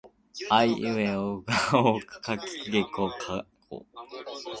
[0.49, 3.85] あえいうえおあおかけきくけこかこ